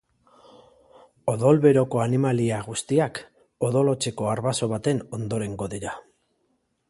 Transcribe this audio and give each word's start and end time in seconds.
Odol 1.33 1.59
beroko 1.65 2.01
animalia 2.05 2.61
guztiak, 2.71 3.21
odol 3.69 3.93
hotzeko 3.93 4.29
arbaso 4.33 4.73
baten 4.75 5.07
ondorengo 5.19 5.71
dira. 5.77 5.97